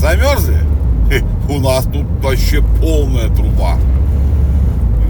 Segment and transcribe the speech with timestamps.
[0.00, 0.56] Замерзли?
[1.50, 3.76] У нас тут вообще полная труба.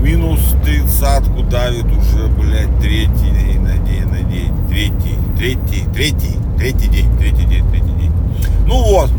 [0.03, 4.53] Минус тридцатку давит уже, блядь, третий день на день, на день.
[4.69, 8.13] Третий, третий, третий, третий день, третий день, третий день.
[8.67, 9.11] Ну вот.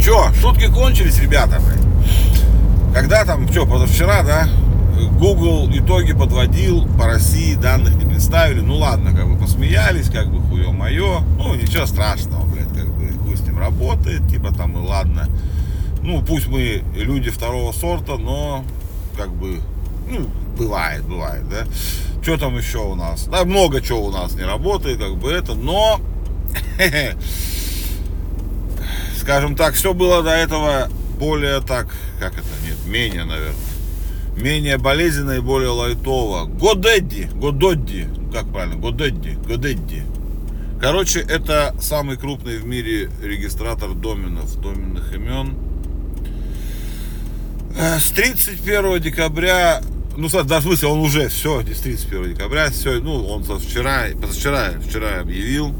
[0.00, 2.94] Че, шутки кончились, ребята, блядь?
[2.94, 4.46] Когда там, что, позавчера, да,
[5.18, 8.60] Google итоги подводил по России, данных не представили.
[8.60, 11.22] Ну ладно, как бы посмеялись, как бы хуе мое.
[11.38, 12.43] Ну ничего страшного,
[13.54, 15.28] ним работает, типа там и ладно.
[16.02, 18.64] Ну пусть мы люди второго сорта, но
[19.16, 19.60] как бы,
[20.08, 21.66] ну, бывает, бывает, да.
[22.22, 23.26] Что там еще у нас?
[23.26, 26.00] Да, много чего у нас не работает, как бы это, но,
[29.18, 33.54] скажем так, все было до этого более так, как это, нет, менее, наверное
[34.36, 36.46] менее болезненно и более лайтово.
[36.46, 40.02] Годедди, Гододди, как правильно, Годедди, Годедди.
[40.80, 45.56] Короче, это самый крупный в мире регистратор доменов, доменных имен.
[47.76, 49.80] Э, с 31 декабря,
[50.16, 54.74] ну, даже в смысле, он уже все, с 31 декабря, все, ну, он вчера, позавчера,
[54.86, 55.74] вчера объявил,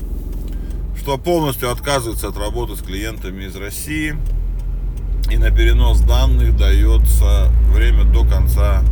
[1.00, 4.16] что полностью отказывается от работы с клиентами из России
[5.30, 8.82] и на перенос данных дается время до конца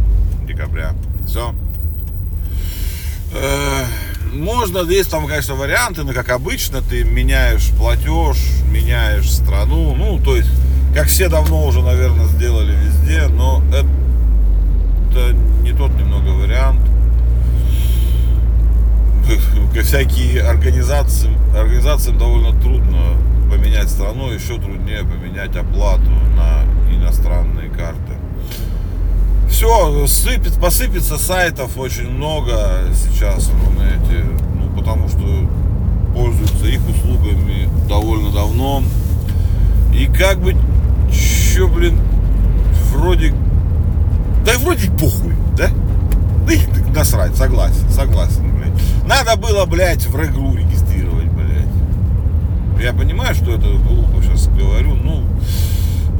[0.46, 0.94] декабря.
[1.26, 1.54] Все.
[4.32, 8.38] Можно, есть там, конечно, варианты, но как обычно ты меняешь платеж,
[8.70, 10.48] меняешь страну, ну, то есть,
[10.94, 16.80] как все давно уже, наверное, сделали везде, но это не тот немного вариант.
[19.82, 23.18] Всякие организации, организациям довольно трудно
[23.50, 28.00] поменять страну, еще труднее поменять оплату на иностранные карты.
[29.62, 32.52] Все, сыпет, посыпется сайтов очень много
[32.96, 35.20] сейчас в интернете, ну, потому что
[36.12, 38.82] пользуются их услугами довольно давно.
[39.94, 40.56] И как бы,
[41.12, 41.96] че, блин,
[42.90, 43.32] вроде,
[44.44, 45.68] да вроде похуй, да?
[46.44, 46.58] Да и
[46.92, 49.06] насрать, согласен, согласен, блядь.
[49.06, 52.82] Надо было, блядь, в игру регистрировать, блядь.
[52.82, 55.22] Я понимаю, что это глупо сейчас говорю, ну,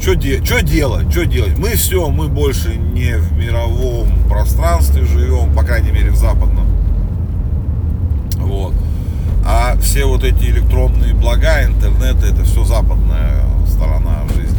[0.03, 1.57] что де делать, что делать?
[1.59, 6.67] Мы все, мы больше не в мировом пространстве живем, по крайней мере в западном.
[8.39, 8.75] Вот.
[9.47, 14.59] А все вот эти электронные блага, интернет, это все западная сторона жизни,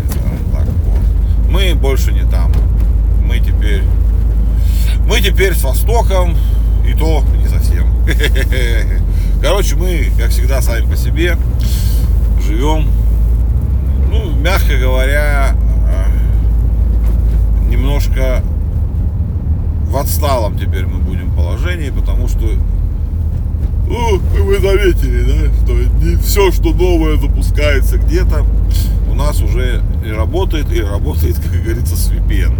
[0.53, 0.65] так.
[0.65, 1.51] Вот.
[1.51, 2.53] Мы больше не там.
[3.25, 3.83] Мы теперь,
[5.05, 6.37] мы теперь с Востоком,
[6.87, 7.87] и то не совсем.
[9.41, 11.35] Короче, мы, как всегда, сами по себе
[12.47, 12.87] живем,
[14.43, 15.55] мягко говоря,
[15.87, 18.43] э, немножко
[19.87, 22.49] в отсталом теперь мы будем положении, потому что
[23.87, 28.45] ну, вы заметили, да, что не все, что новое запускается где-то,
[29.09, 32.53] у нас уже и работает, и работает, как говорится, с VPN.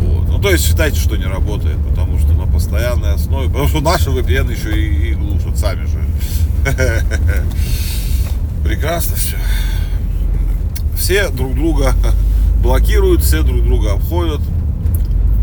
[0.00, 0.28] Вот.
[0.28, 4.10] Ну, то есть считайте, что не работает, потому что на постоянной основе, потому что наши
[4.10, 6.04] VPN еще и, и глушат сами же.
[8.64, 9.36] Прекрасно все.
[11.10, 11.92] Все друг друга
[12.62, 14.40] блокируют, все друг друга обходят.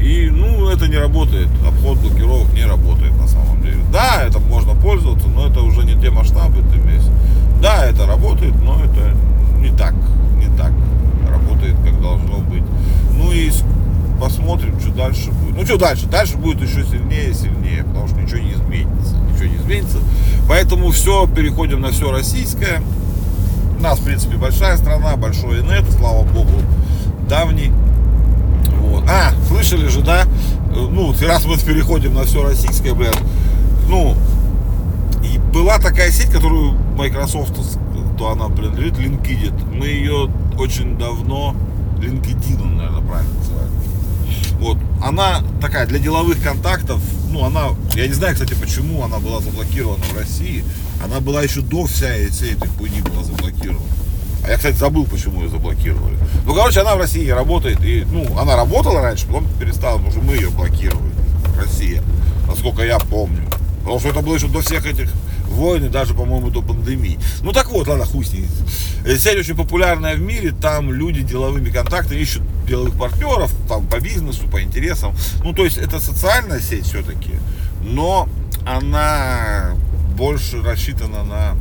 [0.01, 1.49] И, ну, это не работает.
[1.67, 3.79] Обход блокировок не работает на самом деле.
[3.91, 7.03] Да, это можно пользоваться, но это уже не те масштабы ты имеешь.
[7.61, 9.13] Да, это работает, но это
[9.59, 9.93] не так,
[10.37, 10.71] не так
[11.29, 12.63] работает, как должно быть.
[13.17, 13.51] Ну и
[14.21, 15.57] посмотрим, что дальше будет.
[15.57, 16.05] Ну что дальше?
[16.05, 19.17] Дальше будет еще сильнее и сильнее, потому что ничего не изменится.
[19.33, 19.97] Ничего не изменится.
[20.47, 22.81] Поэтому все, переходим на все российское.
[23.77, 26.61] У нас, в принципе, большая страна, большой инет, слава богу,
[27.29, 27.71] давний.
[28.81, 29.03] Вот.
[29.07, 30.23] А, слышали же, да?
[30.73, 33.17] Ну, раз мы переходим на все российское, блядь,
[33.87, 34.15] ну,
[35.23, 37.53] и была такая сеть, которую Microsoft,
[38.17, 39.75] то она принадлежит, LinkedIn.
[39.75, 41.55] Мы ее очень давно,
[41.99, 43.71] LinkedIn, наверное, правильно называют.
[44.59, 47.01] Вот, она такая для деловых контактов,
[47.31, 50.63] ну, она, я не знаю, кстати, почему она была заблокирована в России.
[51.03, 53.85] Она была еще до всей, всей этой хуйни была заблокирована.
[54.43, 56.17] А я, кстати, забыл, почему ее заблокировали.
[56.45, 57.83] Ну, короче, она в России работает.
[57.83, 61.11] И, ну, она работала раньше, потом перестала, потому что мы ее блокировали.
[61.57, 62.01] Россия.
[62.47, 63.43] Насколько я помню.
[63.87, 65.09] Потому что это было еще до всех этих
[65.45, 67.17] войн и даже, по-моему, до пандемии.
[67.41, 68.45] Ну так вот, ладно, хуй с ней.
[69.17, 74.45] Сеть очень популярная в мире, там люди деловыми контактами ищут деловых партнеров, там по бизнесу,
[74.49, 75.15] по интересам.
[75.41, 77.31] Ну, то есть это социальная сеть все-таки,
[77.81, 78.27] но
[78.65, 79.77] она
[80.17, 81.55] больше рассчитана на,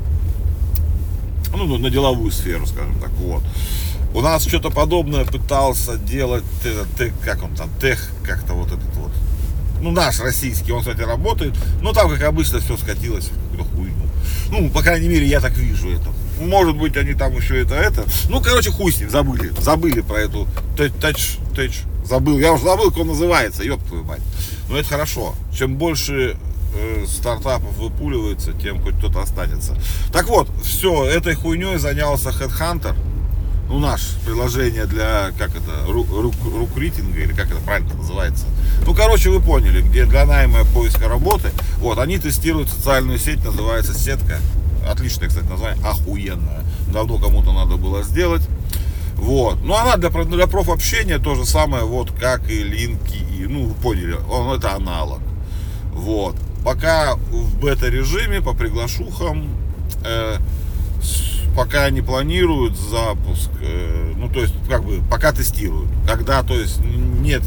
[1.54, 3.44] ну, на деловую сферу, скажем так, вот.
[4.14, 6.42] У нас что-то подобное пытался делать,
[7.24, 9.12] как он там, тех, как-то вот этот вот,
[9.80, 14.06] ну, наш российский, он, кстати, работает, но там, как обычно, все скатилось в какую-то хуйню.
[14.50, 16.08] Ну, по крайней мере, я так вижу это.
[16.40, 18.04] Может быть, они там еще это, это.
[18.28, 19.52] Ну, короче, хуй с ним, забыли.
[19.60, 20.46] Забыли про эту
[21.00, 22.38] тач, тач, забыл.
[22.38, 24.20] Я уже забыл, как он называется, ёб твою мать.
[24.68, 25.34] Но это хорошо.
[25.56, 26.36] Чем больше
[26.74, 29.76] э, стартапов выпуливается, тем хоть кто-то останется.
[30.12, 32.94] Так вот, все, этой хуйней занялся Headhunter
[33.68, 38.44] ну, наше приложение для, как это, рукритинга, или как это правильно называется.
[38.86, 41.50] Ну, короче, вы поняли, где для найма поиска работы.
[41.78, 44.38] Вот, они тестируют социальную сеть, называется Сетка.
[44.88, 46.62] Отличное, кстати, название, охуенное.
[46.92, 48.42] Давно кому-то надо было сделать.
[49.16, 49.58] Вот.
[49.64, 53.74] Ну, она для, для профобщения то же самое, вот, как и линки, и, ну, вы
[53.74, 55.20] поняли, он это аналог.
[55.92, 56.36] Вот.
[56.64, 59.48] Пока в бета-режиме, по приглашухам,
[60.04, 60.36] э,
[61.56, 66.80] пока не планируют запуск, э, ну то есть как бы пока тестируют, когда то есть
[66.80, 67.42] нет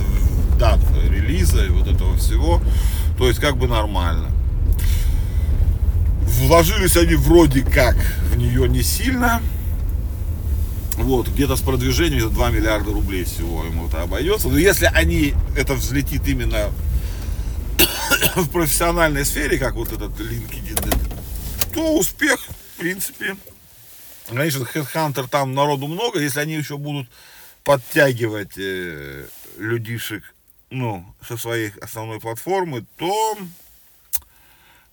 [0.60, 0.80] дат
[1.10, 2.60] релиза и вот этого всего,
[3.18, 4.30] то есть как бы нормально.
[6.24, 7.96] Вложились они вроде как
[8.32, 9.42] в нее не сильно,
[10.98, 14.50] вот, где-то с продвижением это 2 миллиарда рублей всего ему это обойдется.
[14.50, 16.72] Но если они, это взлетит именно
[18.36, 20.98] в профессиональной сфере, как вот этот LinkedIn,
[21.74, 22.40] то успех,
[22.76, 23.36] в принципе,
[24.30, 27.10] Конечно, Headhunter там народу много, если они еще будут
[27.64, 29.28] подтягивать э,
[29.58, 30.36] людишек,
[30.70, 33.38] ну, со своей основной платформы, то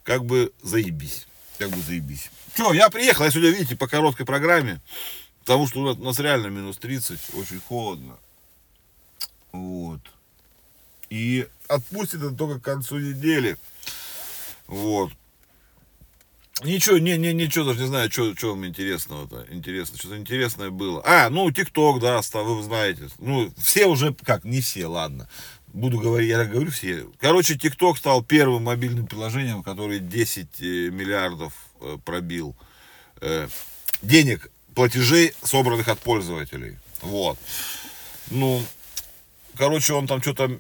[0.05, 1.27] как бы заебись.
[1.59, 2.31] Как бы заебись.
[2.56, 4.81] Че, я приехал, я сегодня, видите, по короткой программе,
[5.41, 8.17] потому что у нас, у нас реально минус 30, очень холодно.
[9.53, 10.00] Вот.
[11.11, 13.59] И отпустит это только к концу недели.
[14.67, 15.12] Вот.
[16.64, 19.47] Ничего, не, не, ничего даже не знаю, что, что вам интересного-то.
[19.50, 21.03] Интересно, что-то интересное было.
[21.05, 23.08] А, ну, ТикТок, да, вы знаете.
[23.19, 25.29] Ну, все уже, как, не все, ладно.
[25.75, 27.06] Буду говорить, я говорю все.
[27.20, 32.56] Короче, ТикТок стал первым мобильным приложением, который 10 э, миллиардов э, пробил
[33.20, 33.49] э,
[34.00, 36.79] денег, платежей, собранных от пользователей.
[37.02, 37.38] Вот.
[38.31, 38.62] Ну,
[39.59, 40.59] короче, он там что-то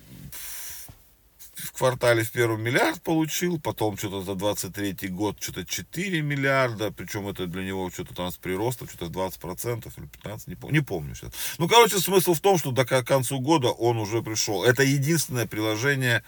[1.76, 7.46] квартале в первом миллиард получил, потом что-то за 23 год что-то 4 миллиарда, причем это
[7.46, 11.32] для него что-то там с приростом, что-то 20% или 15%, не помню, не помню сейчас.
[11.58, 14.64] Ну, короче, смысл в том, что до к концу года он уже пришел.
[14.64, 16.22] Это единственное приложение,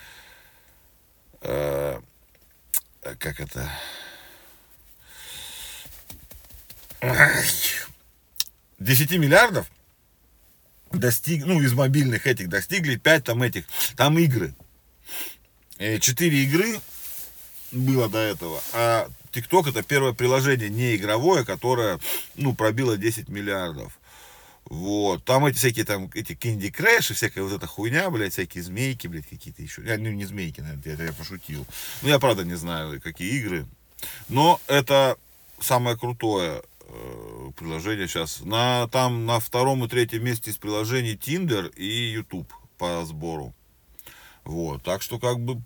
[1.41, 2.00] э,
[3.00, 3.71] как это...
[8.79, 9.67] 10 миллиардов
[10.93, 13.65] достиг, ну, из мобильных этих достигли 5 там этих,
[13.97, 14.55] там игры.
[15.78, 16.80] Э, четыре игры
[17.70, 22.00] было до этого, а TikTok это первое приложение не игровое, которое,
[22.34, 23.98] ну, пробило 10 миллиардов.
[24.64, 28.62] Вот, там эти всякие там, эти Candy Crash и всякая вот эта хуйня, блядь, всякие
[28.62, 29.82] змейки, блядь, какие-то еще.
[29.82, 31.64] Я, ну, не змейки, наверное, это я пошутил.
[32.02, 33.66] Ну, я правда не знаю, какие игры.
[34.28, 35.16] Но это
[35.60, 38.40] самое крутое э, приложение сейчас.
[38.40, 43.54] На, там на втором и третьем месте из приложений Tinder и YouTube по сбору.
[44.49, 45.61] Вот, так что как бы,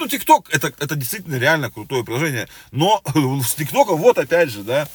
[0.00, 3.00] ну, ТикТок, это, это действительно реально крутое приложение, но
[3.44, 4.88] с ТикТоком, вот опять же, да,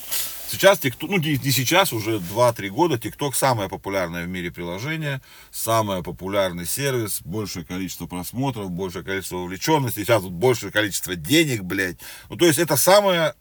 [0.50, 5.22] сейчас ТикТок, ну не, не сейчас, уже 2-3 года, ТикТок самое популярное в мире приложение,
[5.52, 12.00] самый популярный сервис, большее количество просмотров, большее количество вовлеченности, сейчас тут большее количество денег, блядь,
[12.30, 13.36] ну то есть это самое,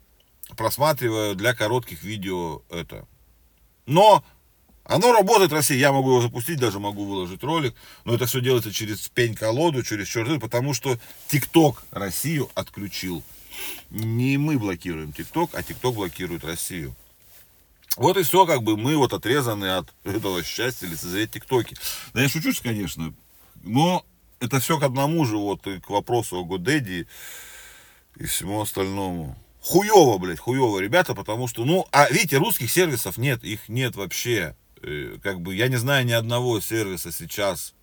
[0.56, 3.04] просматриваю для коротких видео это,
[3.84, 4.22] но
[4.88, 7.74] оно работает в России, я могу его запустить, даже могу выложить ролик,
[8.06, 13.22] но это все делается через пень-колоду, через черт, потому что ТикТок Россию отключил.
[13.90, 16.96] Не мы блокируем ТикТок, а ТикТок блокирует Россию.
[17.96, 21.76] Вот и все, как бы мы вот отрезаны от этого счастья лицезреть ТикТоки.
[22.14, 23.12] Да я шучу, конечно,
[23.62, 24.06] но
[24.40, 27.06] это все к одному же, вот и к вопросу о Годеди
[28.16, 29.36] и всему остальному.
[29.60, 34.56] Хуево, блядь, хуево, ребята, потому что, ну, а видите, русских сервисов нет, их нет вообще.
[34.82, 37.74] Э, как бы я не знаю ни одного сервиса сейчас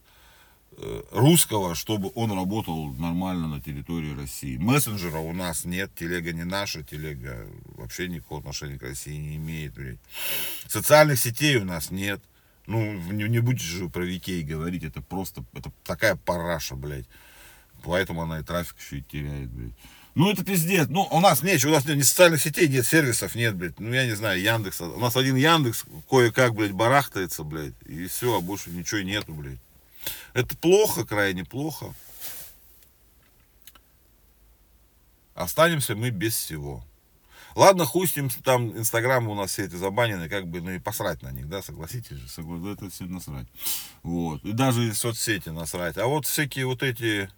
[0.78, 4.58] э, русского, чтобы он работал нормально на территории России.
[4.58, 9.74] Мессенджера у нас нет, телега не наша, телега вообще никакого отношения к России не имеет.
[10.68, 12.22] Социальных сетей у нас нет.
[12.68, 17.08] Ну, не, не будете же про Викей говорить, это просто, это такая параша, блядь.
[17.84, 19.76] Поэтому она и трафик еще и теряет, блядь.
[20.16, 20.88] Ну, это пиздец.
[20.90, 23.80] Ну, у нас нечего, у нас нет ни социальных сетей, нет сервисов, нет, блядь.
[23.80, 24.80] Ну, я не знаю, Яндекс.
[24.80, 27.74] У нас один Яндекс кое-как, блядь, барахтается, блядь.
[27.86, 29.60] И все, а больше ничего нету, блядь.
[30.34, 31.94] Это плохо, крайне плохо.
[35.34, 36.82] Останемся мы без всего.
[37.56, 40.80] Ладно, хуй с ним, там инстаграмы у нас все эти забанены, как бы, ну и
[40.80, 43.48] посрать на них, да, согласитесь же, согласитесь, это все насрать.
[44.04, 45.98] Вот, и даже соцсети насрать.
[45.98, 47.30] А вот всякие вот эти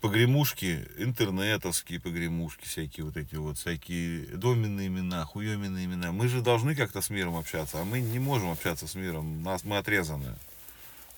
[0.00, 6.12] погремушки, интернетовские погремушки, всякие вот эти вот, всякие доменные имена, хуеменные имена.
[6.12, 9.64] Мы же должны как-то с миром общаться, а мы не можем общаться с миром, нас,
[9.64, 10.34] мы отрезаны.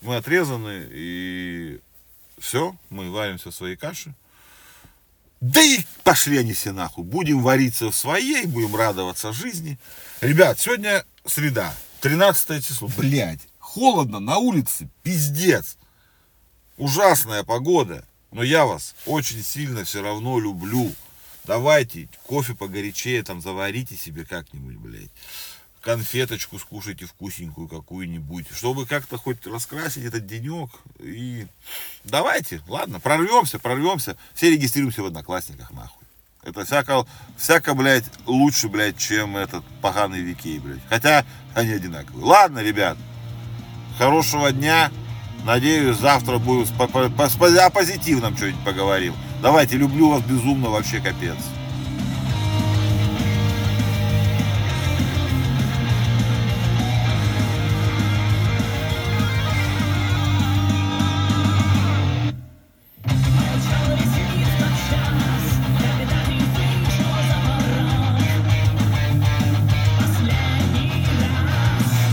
[0.01, 1.81] Мы отрезаны, и
[2.39, 4.15] все, мы варимся в своей каше.
[5.41, 7.05] Да и пошли они все нахуй.
[7.05, 9.79] Будем вариться в своей, будем радоваться жизни.
[10.21, 12.89] Ребят, сегодня среда, 13 число.
[12.97, 15.77] Блядь, холодно на улице, пиздец.
[16.77, 18.07] Ужасная погода.
[18.33, 20.93] Но я вас очень сильно все равно люблю.
[21.45, 25.11] Давайте кофе погорячее там заварите себе как-нибудь, блядь.
[25.81, 30.71] Конфеточку скушайте вкусненькую какую-нибудь, чтобы как-то хоть раскрасить этот денек.
[30.99, 31.47] И
[32.05, 34.17] давайте, ладно, прорвемся, прорвемся.
[34.35, 36.07] Все регистрируемся в одноклассниках, нахуй.
[36.43, 37.07] Это всяко,
[37.37, 40.87] всяко, блядь, лучше, блядь, чем этот поганый Викей, блядь.
[40.89, 42.25] Хотя они одинаковые.
[42.25, 42.99] Ладно, ребят,
[43.97, 44.93] хорошего дня.
[45.45, 49.15] Надеюсь, завтра будем по, по, по, о позитивном что-нибудь поговорим.
[49.43, 51.37] Давайте, люблю вас безумно, вообще капец.